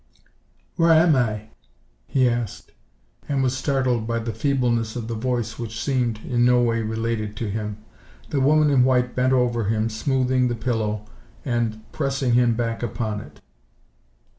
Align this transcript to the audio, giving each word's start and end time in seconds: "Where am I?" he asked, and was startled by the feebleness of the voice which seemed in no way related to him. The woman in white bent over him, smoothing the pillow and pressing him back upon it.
"Where 0.77 0.93
am 0.93 1.15
I?" 1.15 1.49
he 2.07 2.27
asked, 2.27 2.71
and 3.29 3.43
was 3.43 3.55
startled 3.55 4.07
by 4.07 4.17
the 4.17 4.33
feebleness 4.33 4.95
of 4.95 5.07
the 5.07 5.13
voice 5.13 5.59
which 5.59 5.79
seemed 5.79 6.21
in 6.25 6.43
no 6.43 6.59
way 6.59 6.81
related 6.81 7.35
to 7.37 7.51
him. 7.51 7.77
The 8.31 8.41
woman 8.41 8.71
in 8.71 8.83
white 8.83 9.13
bent 9.13 9.31
over 9.31 9.65
him, 9.65 9.89
smoothing 9.91 10.47
the 10.47 10.55
pillow 10.55 11.05
and 11.45 11.83
pressing 11.91 12.33
him 12.33 12.55
back 12.55 12.81
upon 12.81 13.21
it. 13.21 13.41